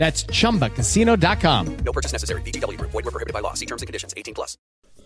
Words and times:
That's 0.00 0.24
ChumbaCasino.com. 0.24 1.76
No 1.84 1.92
purchase 1.92 2.12
necessary. 2.12 2.40
VGW. 2.40 2.80
Void 2.80 3.04
were 3.04 3.10
prohibited 3.10 3.34
by 3.34 3.40
law. 3.40 3.52
See 3.52 3.66
terms 3.66 3.82
and 3.82 3.86
conditions. 3.86 4.14
18 4.16 4.32
plus. 4.32 4.56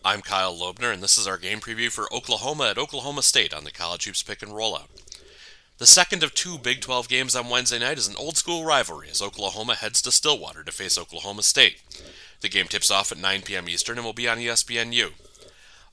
I'm 0.04 0.22
Kyle 0.22 0.56
Loebner, 0.56 0.92
and 0.92 1.02
this 1.02 1.18
is 1.18 1.26
our 1.26 1.36
game 1.36 1.58
preview 1.58 1.90
for 1.90 2.06
Oklahoma 2.14 2.68
at 2.70 2.78
Oklahoma 2.78 3.22
State 3.22 3.52
on 3.52 3.64
the 3.64 3.72
College 3.72 4.04
Hoops 4.04 4.22
Pick 4.22 4.40
and 4.40 4.52
Rollout. 4.52 4.86
The 5.78 5.86
second 5.86 6.22
of 6.22 6.32
two 6.32 6.58
Big 6.58 6.80
12 6.80 7.08
games 7.08 7.34
on 7.34 7.50
Wednesday 7.50 7.80
night 7.80 7.98
is 7.98 8.06
an 8.06 8.14
old 8.16 8.36
school 8.36 8.64
rivalry 8.64 9.08
as 9.10 9.20
Oklahoma 9.20 9.74
heads 9.74 10.00
to 10.02 10.12
Stillwater 10.12 10.62
to 10.62 10.70
face 10.70 10.96
Oklahoma 10.96 11.42
State. 11.42 11.82
The 12.40 12.48
game 12.48 12.68
tips 12.68 12.92
off 12.92 13.10
at 13.10 13.18
9 13.18 13.42
p.m. 13.42 13.68
Eastern 13.68 13.98
and 13.98 14.04
will 14.04 14.12
be 14.12 14.28
on 14.28 14.38
ESPNU. 14.38 15.10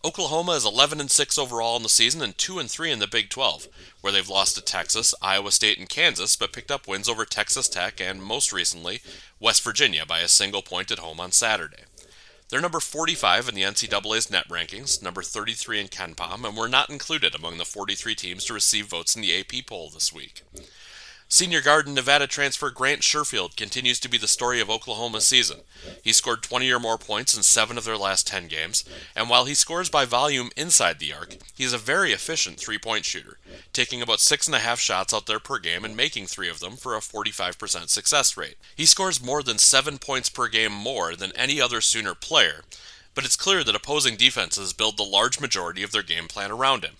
Oklahoma 0.03 0.53
is 0.53 0.65
11 0.65 0.99
and 0.99 1.11
6 1.11 1.37
overall 1.37 1.77
in 1.77 1.83
the 1.83 1.89
season 1.89 2.23
and 2.23 2.35
2 2.35 2.57
and 2.57 2.71
3 2.71 2.91
in 2.91 2.97
the 2.97 3.07
Big 3.07 3.29
12, 3.29 3.67
where 4.01 4.11
they've 4.11 4.27
lost 4.27 4.55
to 4.55 4.61
Texas, 4.61 5.13
Iowa 5.21 5.51
State, 5.51 5.77
and 5.77 5.87
Kansas, 5.87 6.35
but 6.35 6.51
picked 6.51 6.71
up 6.71 6.87
wins 6.87 7.07
over 7.07 7.23
Texas 7.23 7.69
Tech 7.69 8.01
and 8.01 8.23
most 8.23 8.51
recently 8.51 9.01
West 9.39 9.63
Virginia 9.63 10.03
by 10.03 10.21
a 10.21 10.27
single 10.27 10.63
point 10.63 10.89
at 10.89 10.97
home 10.97 11.19
on 11.19 11.31
Saturday. 11.31 11.83
They're 12.49 12.59
number 12.59 12.79
45 12.79 13.49
in 13.49 13.55
the 13.55 13.61
NCAA's 13.61 14.31
net 14.31 14.47
rankings, 14.49 15.03
number 15.03 15.21
33 15.21 15.81
in 15.81 15.87
KenPom, 15.87 16.47
and 16.47 16.57
were 16.57 16.67
not 16.67 16.89
included 16.89 17.35
among 17.35 17.59
the 17.59 17.65
43 17.65 18.15
teams 18.15 18.43
to 18.45 18.53
receive 18.53 18.87
votes 18.87 19.15
in 19.15 19.21
the 19.21 19.39
AP 19.39 19.67
poll 19.67 19.91
this 19.91 20.11
week. 20.11 20.41
Senior 21.31 21.61
guard 21.61 21.85
and 21.85 21.95
Nevada 21.95 22.27
transfer 22.27 22.69
Grant 22.69 22.99
Sherfield 23.03 23.55
continues 23.55 24.01
to 24.01 24.09
be 24.09 24.17
the 24.17 24.27
story 24.27 24.59
of 24.59 24.69
Oklahoma's 24.69 25.25
season. 25.25 25.61
He 26.03 26.11
scored 26.11 26.43
20 26.43 26.69
or 26.69 26.77
more 26.77 26.97
points 26.97 27.33
in 27.33 27.41
seven 27.41 27.77
of 27.77 27.85
their 27.85 27.95
last 27.95 28.27
10 28.27 28.49
games, 28.49 28.83
and 29.15 29.29
while 29.29 29.45
he 29.45 29.53
scores 29.53 29.89
by 29.89 30.03
volume 30.03 30.49
inside 30.57 30.99
the 30.99 31.13
arc, 31.13 31.37
he 31.55 31.63
is 31.63 31.71
a 31.71 31.77
very 31.77 32.11
efficient 32.11 32.59
three 32.59 32.77
point 32.77 33.05
shooter, 33.05 33.37
taking 33.71 34.01
about 34.01 34.19
six 34.19 34.45
and 34.45 34.53
a 34.57 34.59
half 34.59 34.81
shots 34.81 35.13
out 35.13 35.25
there 35.25 35.39
per 35.39 35.57
game 35.57 35.85
and 35.85 35.95
making 35.95 36.25
three 36.25 36.49
of 36.49 36.59
them 36.59 36.75
for 36.75 36.97
a 36.97 36.99
45% 36.99 37.87
success 37.87 38.35
rate. 38.35 38.57
He 38.75 38.85
scores 38.85 39.23
more 39.23 39.41
than 39.41 39.57
seven 39.57 39.99
points 39.99 40.27
per 40.27 40.49
game 40.49 40.73
more 40.73 41.15
than 41.15 41.31
any 41.37 41.61
other 41.61 41.79
Sooner 41.79 42.13
player, 42.13 42.65
but 43.15 43.23
it's 43.23 43.37
clear 43.37 43.63
that 43.63 43.73
opposing 43.73 44.17
defenses 44.17 44.73
build 44.73 44.97
the 44.97 45.03
large 45.03 45.39
majority 45.39 45.81
of 45.81 45.93
their 45.93 46.03
game 46.03 46.27
plan 46.27 46.51
around 46.51 46.83
him. 46.83 46.95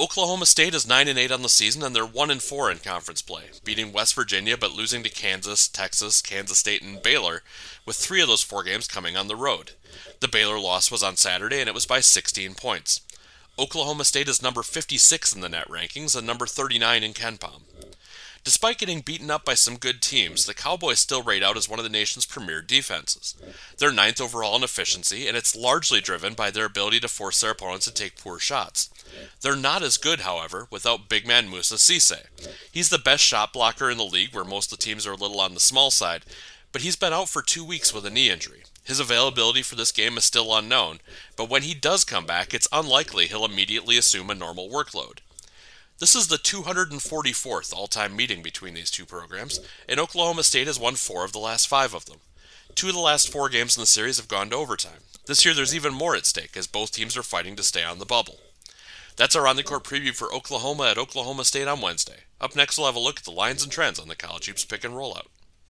Oklahoma 0.00 0.46
State 0.46 0.74
is 0.74 0.86
9 0.86 1.08
and 1.08 1.18
8 1.18 1.32
on 1.32 1.42
the 1.42 1.48
season 1.48 1.82
and 1.82 1.94
they're 1.94 2.06
1 2.06 2.30
and 2.30 2.40
4 2.40 2.70
in 2.70 2.78
conference 2.78 3.20
play, 3.20 3.46
beating 3.64 3.92
West 3.92 4.14
Virginia 4.14 4.56
but 4.56 4.70
losing 4.70 5.02
to 5.02 5.08
Kansas, 5.08 5.66
Texas, 5.66 6.22
Kansas 6.22 6.58
State 6.58 6.82
and 6.82 7.02
Baylor, 7.02 7.42
with 7.84 7.96
3 7.96 8.22
of 8.22 8.28
those 8.28 8.44
4 8.44 8.62
games 8.62 8.86
coming 8.86 9.16
on 9.16 9.26
the 9.26 9.34
road. 9.34 9.72
The 10.20 10.28
Baylor 10.28 10.60
loss 10.60 10.92
was 10.92 11.02
on 11.02 11.16
Saturday 11.16 11.58
and 11.58 11.68
it 11.68 11.74
was 11.74 11.84
by 11.84 11.98
16 11.98 12.54
points. 12.54 13.00
Oklahoma 13.58 14.04
State 14.04 14.28
is 14.28 14.40
number 14.40 14.62
56 14.62 15.34
in 15.34 15.40
the 15.40 15.48
net 15.48 15.66
rankings 15.66 16.16
and 16.16 16.24
number 16.24 16.46
39 16.46 17.02
in 17.02 17.12
KenPom. 17.12 17.62
Despite 18.44 18.78
getting 18.78 19.00
beaten 19.00 19.30
up 19.30 19.44
by 19.44 19.54
some 19.54 19.76
good 19.76 20.00
teams, 20.00 20.46
the 20.46 20.54
Cowboys 20.54 20.98
still 21.00 21.22
rate 21.22 21.42
out 21.42 21.56
as 21.56 21.68
one 21.68 21.78
of 21.78 21.84
the 21.84 21.90
nation's 21.90 22.24
premier 22.24 22.62
defenses. 22.62 23.34
They're 23.76 23.92
ninth 23.92 24.20
overall 24.20 24.56
in 24.56 24.62
efficiency, 24.62 25.28
and 25.28 25.36
it's 25.36 25.54
largely 25.54 26.00
driven 26.00 26.34
by 26.34 26.50
their 26.50 26.64
ability 26.64 27.00
to 27.00 27.08
force 27.08 27.40
their 27.40 27.50
opponents 27.50 27.84
to 27.86 27.92
take 27.92 28.16
poor 28.20 28.38
shots. 28.38 28.90
They're 29.42 29.56
not 29.56 29.82
as 29.82 29.96
good, 29.96 30.20
however, 30.20 30.66
without 30.70 31.08
big 31.08 31.26
man 31.26 31.48
Moussa 31.48 31.74
Cisse. 31.74 32.26
He's 32.70 32.88
the 32.88 32.98
best 32.98 33.22
shot 33.22 33.52
blocker 33.52 33.90
in 33.90 33.98
the 33.98 34.04
league, 34.04 34.34
where 34.34 34.44
most 34.44 34.72
of 34.72 34.78
the 34.78 34.84
teams 34.84 35.06
are 35.06 35.12
a 35.12 35.16
little 35.16 35.40
on 35.40 35.54
the 35.54 35.60
small 35.60 35.90
side, 35.90 36.22
but 36.72 36.82
he's 36.82 36.96
been 36.96 37.12
out 37.12 37.28
for 37.28 37.42
two 37.42 37.64
weeks 37.64 37.92
with 37.92 38.06
a 38.06 38.10
knee 38.10 38.30
injury. 38.30 38.62
His 38.84 39.00
availability 39.00 39.62
for 39.62 39.74
this 39.74 39.92
game 39.92 40.16
is 40.16 40.24
still 40.24 40.56
unknown, 40.56 41.00
but 41.36 41.50
when 41.50 41.62
he 41.62 41.74
does 41.74 42.04
come 42.04 42.24
back, 42.24 42.54
it's 42.54 42.68
unlikely 42.72 43.26
he'll 43.26 43.44
immediately 43.44 43.98
assume 43.98 44.30
a 44.30 44.34
normal 44.34 44.70
workload. 44.70 45.18
This 46.00 46.14
is 46.14 46.28
the 46.28 46.36
244th 46.36 47.74
all 47.74 47.88
time 47.88 48.14
meeting 48.14 48.40
between 48.40 48.74
these 48.74 48.90
two 48.90 49.04
programs, 49.04 49.58
and 49.88 49.98
Oklahoma 49.98 50.44
State 50.44 50.68
has 50.68 50.78
won 50.78 50.94
four 50.94 51.24
of 51.24 51.32
the 51.32 51.40
last 51.40 51.66
five 51.66 51.92
of 51.92 52.04
them. 52.04 52.18
Two 52.76 52.86
of 52.86 52.94
the 52.94 53.00
last 53.00 53.32
four 53.32 53.48
games 53.48 53.76
in 53.76 53.80
the 53.80 53.86
series 53.86 54.16
have 54.18 54.28
gone 54.28 54.50
to 54.50 54.56
overtime. 54.56 55.00
This 55.26 55.44
year 55.44 55.54
there's 55.54 55.74
even 55.74 55.92
more 55.92 56.14
at 56.14 56.24
stake 56.24 56.56
as 56.56 56.68
both 56.68 56.92
teams 56.92 57.16
are 57.16 57.24
fighting 57.24 57.56
to 57.56 57.64
stay 57.64 57.82
on 57.82 57.98
the 57.98 58.06
bubble. 58.06 58.38
That's 59.16 59.34
our 59.34 59.48
on 59.48 59.56
the 59.56 59.64
court 59.64 59.82
preview 59.82 60.14
for 60.14 60.32
Oklahoma 60.32 60.84
at 60.84 60.98
Oklahoma 60.98 61.44
State 61.44 61.66
on 61.66 61.80
Wednesday. 61.80 62.20
Up 62.40 62.54
next, 62.54 62.78
we'll 62.78 62.86
have 62.86 62.94
a 62.94 63.00
look 63.00 63.18
at 63.18 63.24
the 63.24 63.32
lines 63.32 63.64
and 63.64 63.72
trends 63.72 63.98
on 63.98 64.06
the 64.06 64.14
college 64.14 64.46
hoops 64.46 64.64
pick 64.64 64.84
and 64.84 64.94
rollout. 64.94 65.26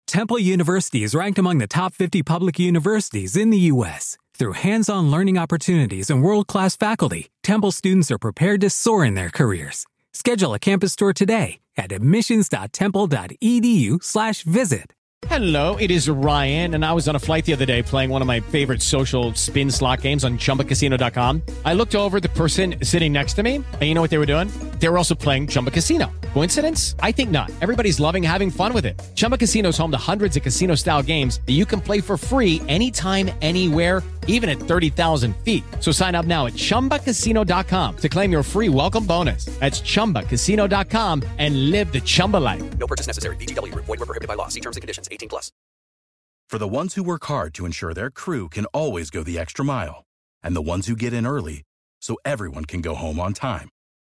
Temple 0.07 0.39
University 0.39 1.03
is 1.03 1.15
ranked 1.15 1.39
among 1.39 1.59
the 1.59 1.67
top 1.67 1.93
50 1.93 2.21
public 2.23 2.59
universities 2.59 3.37
in 3.37 3.49
the 3.49 3.71
U.S. 3.71 4.17
Through 4.33 4.53
hands 4.53 4.89
on 4.89 5.09
learning 5.09 5.37
opportunities 5.37 6.09
and 6.09 6.21
world 6.21 6.47
class 6.47 6.75
faculty, 6.75 7.29
Temple 7.43 7.71
students 7.71 8.11
are 8.11 8.17
prepared 8.17 8.59
to 8.59 8.69
soar 8.69 9.05
in 9.05 9.13
their 9.13 9.29
careers. 9.29 9.85
Schedule 10.17 10.53
a 10.55 10.59
campus 10.59 10.95
tour 10.95 11.13
today 11.13 11.59
at 11.77 11.91
admissions.temple.edu/slash 11.91 14.41
visit. 14.41 14.93
Hello, 15.27 15.75
it 15.75 15.91
is 15.91 16.09
Ryan, 16.09 16.73
and 16.73 16.83
I 16.83 16.91
was 16.93 17.07
on 17.07 17.15
a 17.15 17.19
flight 17.19 17.45
the 17.45 17.53
other 17.53 17.65
day 17.65 17.83
playing 17.83 18.09
one 18.09 18.23
of 18.23 18.27
my 18.27 18.39
favorite 18.39 18.81
social 18.81 19.35
spin 19.35 19.69
slot 19.69 20.01
games 20.01 20.23
on 20.23 20.39
chumbacasino.com. 20.39 21.43
I 21.65 21.73
looked 21.73 21.93
over 21.93 22.19
the 22.19 22.29
person 22.29 22.83
sitting 22.83 23.13
next 23.13 23.33
to 23.33 23.43
me, 23.43 23.57
and 23.57 23.83
you 23.83 23.93
know 23.93 24.01
what 24.01 24.09
they 24.09 24.17
were 24.17 24.25
doing? 24.25 24.49
They 24.79 24.89
were 24.89 24.97
also 24.97 25.15
playing 25.15 25.47
Chumba 25.47 25.71
Casino. 25.71 26.11
Coincidence? 26.33 26.95
I 26.99 27.11
think 27.11 27.31
not. 27.31 27.51
Everybody's 27.61 27.99
loving 27.99 28.21
having 28.21 28.51
fun 28.51 28.73
with 28.73 28.85
it. 28.85 29.01
Chumba 29.15 29.37
Casino 29.37 29.69
is 29.69 29.77
home 29.77 29.91
to 29.91 29.97
hundreds 29.97 30.37
of 30.37 30.43
casino 30.43 30.75
style 30.75 31.01
games 31.01 31.41
that 31.47 31.53
you 31.53 31.65
can 31.65 31.81
play 31.81 31.99
for 31.99 32.15
free 32.17 32.61
anytime, 32.67 33.31
anywhere, 33.41 34.03
even 34.27 34.49
at 34.49 34.59
30,000 34.59 35.35
feet. 35.37 35.63
So 35.79 35.91
sign 35.91 36.13
up 36.13 36.25
now 36.25 36.45
at 36.45 36.53
chumbacasino.com 36.53 37.97
to 37.97 38.09
claim 38.09 38.31
your 38.31 38.43
free 38.43 38.69
welcome 38.69 39.05
bonus. 39.05 39.45
That's 39.59 39.81
chumbacasino.com 39.81 41.23
and 41.39 41.71
live 41.71 41.91
the 41.91 42.01
Chumba 42.01 42.37
life. 42.37 42.77
No 42.77 42.85
purchase 42.85 43.07
necessary. 43.07 43.35
VGW. 43.37 43.73
Void 43.73 43.99
were 43.99 44.05
prohibited 44.05 44.27
by 44.27 44.35
law. 44.35 44.47
See 44.49 44.61
terms 44.61 44.77
and 44.77 44.81
conditions. 44.81 45.07
18 45.11 45.29
plus. 45.29 45.51
For 46.49 46.57
the 46.59 46.67
ones 46.67 46.93
who 46.93 47.03
work 47.03 47.25
hard 47.25 47.53
to 47.55 47.65
ensure 47.65 47.93
their 47.93 48.09
crew 48.09 48.47
can 48.47 48.65
always 48.67 49.09
go 49.09 49.21
the 49.21 49.37
extra 49.37 49.65
mile, 49.65 50.05
and 50.41 50.55
the 50.55 50.61
ones 50.61 50.87
who 50.87 50.95
get 50.95 51.11
in 51.11 51.27
early 51.27 51.63
so 51.99 52.15
everyone 52.23 52.63
can 52.63 52.79
go 52.79 52.95
home 52.95 53.19
on 53.19 53.33
time, 53.33 53.67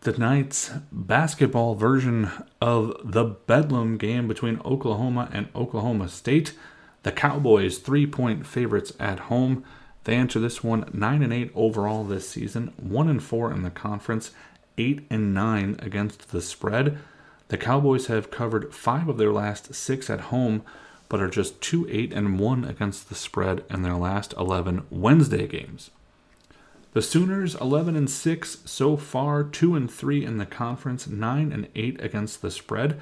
tonight's 0.00 0.70
basketball 0.92 1.74
version 1.74 2.30
of 2.60 2.94
the 3.04 3.24
Bedlam 3.24 3.96
game 3.98 4.28
between 4.28 4.60
Oklahoma 4.64 5.28
and 5.32 5.48
Oklahoma 5.54 6.08
State. 6.08 6.54
The 7.02 7.12
Cowboys, 7.12 7.78
three 7.78 8.06
point 8.06 8.46
favorites 8.46 8.92
at 9.00 9.20
home. 9.20 9.64
They 10.04 10.14
enter 10.14 10.40
this 10.40 10.64
one 10.64 10.88
9 10.92 11.22
and 11.22 11.32
8 11.32 11.50
overall 11.54 12.04
this 12.04 12.28
season, 12.28 12.72
1 12.76 13.08
and 13.08 13.22
4 13.22 13.52
in 13.52 13.62
the 13.62 13.70
conference, 13.70 14.30
8 14.78 15.06
and 15.10 15.34
9 15.34 15.76
against 15.80 16.30
the 16.30 16.40
spread. 16.40 16.98
The 17.48 17.58
Cowboys 17.58 18.06
have 18.06 18.30
covered 18.30 18.74
5 18.74 19.08
of 19.08 19.18
their 19.18 19.32
last 19.32 19.74
6 19.74 20.10
at 20.10 20.20
home, 20.20 20.62
but 21.08 21.20
are 21.20 21.28
just 21.28 21.60
2 21.60 21.86
8 21.90 22.12
and 22.12 22.38
1 22.38 22.64
against 22.64 23.08
the 23.08 23.14
spread 23.14 23.64
in 23.70 23.82
their 23.82 23.96
last 23.96 24.32
11 24.38 24.86
Wednesday 24.90 25.46
games. 25.46 25.90
The 26.98 27.02
Sooners 27.02 27.54
11 27.54 27.94
and 27.94 28.10
6 28.10 28.58
so 28.64 28.96
far, 28.96 29.44
2 29.44 29.76
and 29.76 29.88
3 29.88 30.24
in 30.24 30.38
the 30.38 30.44
conference, 30.44 31.06
9 31.06 31.52
and 31.52 31.68
8 31.76 32.02
against 32.02 32.42
the 32.42 32.50
spread. 32.50 33.00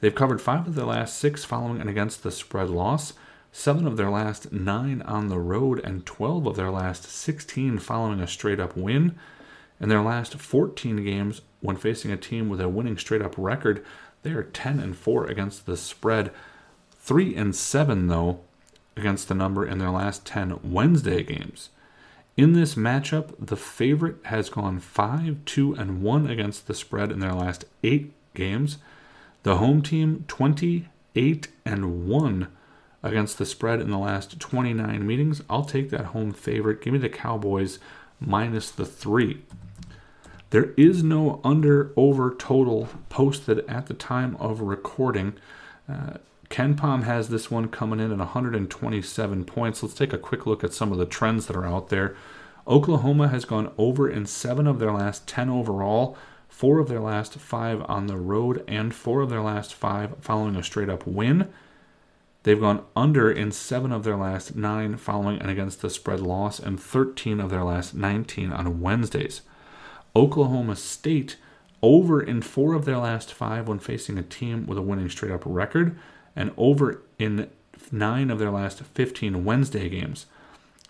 They've 0.00 0.14
covered 0.14 0.40
5 0.40 0.68
of 0.68 0.74
their 0.74 0.86
last 0.86 1.18
6 1.18 1.44
following 1.44 1.78
an 1.78 1.86
against 1.86 2.22
the 2.22 2.30
spread 2.30 2.70
loss, 2.70 3.12
7 3.52 3.86
of 3.86 3.98
their 3.98 4.08
last 4.08 4.50
9 4.50 5.02
on 5.02 5.28
the 5.28 5.38
road 5.38 5.78
and 5.84 6.06
12 6.06 6.46
of 6.46 6.56
their 6.56 6.70
last 6.70 7.04
16 7.04 7.80
following 7.80 8.18
a 8.18 8.26
straight 8.26 8.58
up 8.58 8.78
win. 8.78 9.14
In 9.78 9.90
their 9.90 10.00
last 10.00 10.36
14 10.36 11.04
games 11.04 11.42
when 11.60 11.76
facing 11.76 12.10
a 12.10 12.16
team 12.16 12.48
with 12.48 12.62
a 12.62 12.68
winning 12.70 12.96
straight 12.96 13.20
up 13.20 13.34
record, 13.36 13.84
they 14.22 14.30
are 14.30 14.44
10 14.44 14.80
and 14.80 14.96
4 14.96 15.26
against 15.26 15.66
the 15.66 15.76
spread. 15.76 16.30
3 16.92 17.36
and 17.36 17.54
7 17.54 18.06
though 18.06 18.40
against 18.96 19.28
the 19.28 19.34
number 19.34 19.66
in 19.66 19.76
their 19.76 19.90
last 19.90 20.24
10 20.24 20.60
Wednesday 20.62 21.22
games. 21.22 21.68
In 22.36 22.52
this 22.52 22.74
matchup, 22.74 23.32
the 23.38 23.56
favorite 23.56 24.16
has 24.24 24.50
gone 24.50 24.80
5 24.80 25.44
2 25.44 25.74
and 25.74 26.02
1 26.02 26.26
against 26.28 26.66
the 26.66 26.74
spread 26.74 27.12
in 27.12 27.20
their 27.20 27.32
last 27.32 27.64
8 27.84 28.12
games. 28.34 28.78
The 29.44 29.58
home 29.58 29.82
team 29.82 30.24
28 30.26 31.48
and 31.64 32.08
1 32.08 32.48
against 33.04 33.38
the 33.38 33.46
spread 33.46 33.80
in 33.80 33.90
the 33.90 33.98
last 33.98 34.40
29 34.40 35.06
meetings. 35.06 35.42
I'll 35.48 35.64
take 35.64 35.90
that 35.90 36.06
home 36.06 36.32
favorite. 36.32 36.80
Give 36.80 36.92
me 36.92 36.98
the 36.98 37.08
Cowboys 37.08 37.78
minus 38.18 38.70
the 38.70 38.86
3. 38.86 39.40
There 40.50 40.72
is 40.76 41.04
no 41.04 41.40
under 41.44 41.92
over 41.96 42.34
total 42.34 42.88
posted 43.10 43.60
at 43.68 43.86
the 43.86 43.94
time 43.94 44.36
of 44.36 44.60
recording. 44.60 45.34
Uh, 45.88 46.14
KenPom 46.50 47.04
has 47.04 47.28
this 47.28 47.50
one 47.50 47.68
coming 47.68 48.00
in 48.00 48.12
at 48.12 48.18
127 48.18 49.44
points. 49.44 49.82
Let's 49.82 49.94
take 49.94 50.12
a 50.12 50.18
quick 50.18 50.46
look 50.46 50.62
at 50.62 50.72
some 50.72 50.92
of 50.92 50.98
the 50.98 51.06
trends 51.06 51.46
that 51.46 51.56
are 51.56 51.66
out 51.66 51.88
there. 51.88 52.16
Oklahoma 52.66 53.28
has 53.28 53.44
gone 53.44 53.72
over 53.76 54.08
in 54.08 54.26
seven 54.26 54.66
of 54.66 54.78
their 54.78 54.92
last 54.92 55.26
10 55.28 55.50
overall, 55.50 56.16
four 56.48 56.78
of 56.78 56.88
their 56.88 57.00
last 57.00 57.34
five 57.34 57.82
on 57.88 58.06
the 58.06 58.16
road, 58.16 58.64
and 58.66 58.94
four 58.94 59.20
of 59.20 59.30
their 59.30 59.42
last 59.42 59.74
five 59.74 60.14
following 60.20 60.56
a 60.56 60.62
straight 60.62 60.88
up 60.88 61.06
win. 61.06 61.48
They've 62.42 62.60
gone 62.60 62.84
under 62.94 63.30
in 63.30 63.52
seven 63.52 63.90
of 63.90 64.04
their 64.04 64.16
last 64.16 64.54
nine 64.54 64.96
following 64.96 65.40
an 65.40 65.48
against 65.48 65.80
the 65.80 65.90
spread 65.90 66.20
loss, 66.20 66.58
and 66.58 66.80
13 66.80 67.40
of 67.40 67.50
their 67.50 67.64
last 67.64 67.94
19 67.94 68.52
on 68.52 68.80
Wednesdays. 68.80 69.42
Oklahoma 70.14 70.76
State 70.76 71.36
over 71.82 72.22
in 72.22 72.40
four 72.40 72.74
of 72.74 72.84
their 72.84 72.98
last 72.98 73.32
five 73.32 73.68
when 73.68 73.78
facing 73.78 74.16
a 74.16 74.22
team 74.22 74.66
with 74.66 74.78
a 74.78 74.82
winning 74.82 75.08
straight 75.08 75.32
up 75.32 75.42
record 75.44 75.98
and 76.36 76.52
over 76.56 77.02
in 77.18 77.50
nine 77.90 78.30
of 78.30 78.38
their 78.38 78.50
last 78.50 78.80
15 78.80 79.44
Wednesday 79.44 79.88
games, 79.88 80.26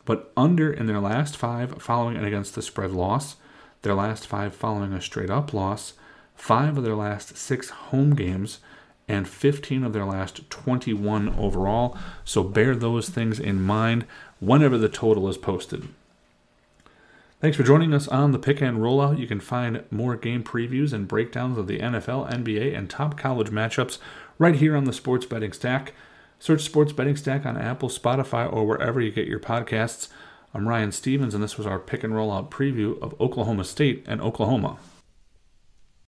but 0.05 0.33
under 0.37 0.73
in 0.73 0.87
their 0.87 1.01
last 1.01 1.37
five 1.37 1.83
following 1.83 2.17
an 2.17 2.25
against 2.25 2.55
the 2.55 2.63
spread 2.63 2.91
loss, 2.91 3.37
their 3.83 3.95
last 3.95 4.27
five 4.27 4.55
following 4.55 4.93
a 4.93 5.01
straight 5.01 5.31
up 5.31 5.53
loss, 5.53 5.95
five 6.35 6.77
of 6.77 6.85
their 6.85 6.97
last 6.97 7.37
six 7.37 7.71
home 7.71 8.15
games, 8.15 8.59
and 9.07 9.29
15 9.29 9.85
of 9.85 9.93
their 9.93 10.05
last 10.05 10.49
21 10.51 11.29
overall. 11.39 11.97
So 12.25 12.43
bear 12.43 12.75
those 12.75 13.09
things 13.09 13.39
in 13.39 13.63
mind 13.63 14.07
whenever 14.41 14.79
the 14.79 14.89
total 14.89 15.29
is 15.29 15.37
posted. 15.37 15.89
Thanks 17.41 17.57
for 17.59 17.63
joining 17.63 17.93
us 17.93 18.09
on 18.09 18.33
the 18.33 18.39
Pick 18.39 18.63
and 18.63 18.79
Rollout. 18.79 19.19
You 19.19 19.27
can 19.27 19.41
find 19.41 19.85
more 19.91 20.17
game 20.17 20.43
previews 20.43 20.93
and 20.95 21.07
breakdowns 21.07 21.59
of 21.59 21.67
the 21.67 21.79
NFL, 21.79 22.31
NBA, 22.33 22.77
and 22.77 22.89
top 22.89 23.19
college 23.19 23.51
matchups 23.51 23.99
right 24.39 24.55
here 24.55 24.75
on 24.75 24.85
the 24.85 24.93
Sports 24.95 25.27
Betting 25.27 25.53
Stack. 25.53 25.93
Search 26.39 26.63
Sports 26.63 26.93
Betting 26.93 27.17
Stack 27.17 27.45
on 27.45 27.59
Apple, 27.59 27.91
Spotify, 27.91 28.51
or 28.51 28.67
wherever 28.67 29.01
you 29.01 29.11
get 29.11 29.27
your 29.27 29.41
podcasts. 29.41 30.09
I'm 30.55 30.69
Ryan 30.69 30.93
Stevens, 30.93 31.35
and 31.35 31.43
this 31.43 31.59
was 31.59 31.67
our 31.67 31.79
pick 31.79 32.03
and 32.03 32.15
rollout 32.15 32.51
preview 32.51 33.01
of 33.03 33.21
Oklahoma 33.21 33.65
State 33.65 34.05
and 34.07 34.23
Oklahoma. 34.23 34.79